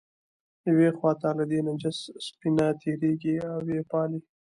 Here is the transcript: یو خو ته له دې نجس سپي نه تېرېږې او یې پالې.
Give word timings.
یو 0.83 0.93
خو 0.97 1.09
ته 1.21 1.29
له 1.37 1.43
دې 1.51 1.59
نجس 1.67 1.99
سپي 2.25 2.49
نه 2.57 2.67
تېرېږې 2.81 3.35
او 3.51 3.59
یې 3.73 3.81
پالې. 3.89 4.19